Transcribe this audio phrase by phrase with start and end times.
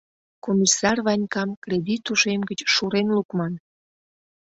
[0.45, 3.53] —Комиссар Ванькам кредит ушем гыч шурен лукман!